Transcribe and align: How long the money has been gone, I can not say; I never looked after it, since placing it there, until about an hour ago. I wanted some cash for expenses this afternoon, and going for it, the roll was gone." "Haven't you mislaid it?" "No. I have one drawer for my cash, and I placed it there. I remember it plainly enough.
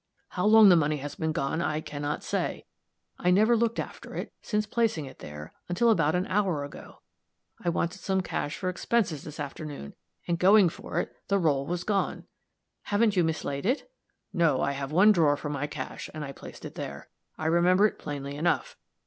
How 0.29 0.47
long 0.47 0.69
the 0.69 0.75
money 0.75 0.97
has 0.97 1.13
been 1.13 1.31
gone, 1.31 1.61
I 1.61 1.79
can 1.79 2.01
not 2.01 2.23
say; 2.23 2.65
I 3.19 3.29
never 3.29 3.55
looked 3.55 3.77
after 3.77 4.15
it, 4.15 4.33
since 4.41 4.65
placing 4.65 5.05
it 5.05 5.19
there, 5.19 5.53
until 5.69 5.91
about 5.91 6.15
an 6.15 6.25
hour 6.25 6.63
ago. 6.63 7.01
I 7.63 7.69
wanted 7.69 7.99
some 8.01 8.21
cash 8.21 8.57
for 8.57 8.67
expenses 8.67 9.23
this 9.23 9.39
afternoon, 9.39 9.93
and 10.27 10.39
going 10.39 10.69
for 10.69 10.99
it, 10.99 11.15
the 11.27 11.37
roll 11.37 11.67
was 11.67 11.83
gone." 11.83 12.25
"Haven't 12.85 13.15
you 13.15 13.23
mislaid 13.23 13.63
it?" 13.63 13.91
"No. 14.33 14.59
I 14.59 14.71
have 14.71 14.91
one 14.91 15.11
drawer 15.11 15.37
for 15.37 15.49
my 15.51 15.67
cash, 15.67 16.09
and 16.15 16.25
I 16.25 16.31
placed 16.31 16.65
it 16.65 16.73
there. 16.73 17.07
I 17.37 17.45
remember 17.45 17.85
it 17.85 17.99
plainly 17.99 18.35
enough. 18.35 18.75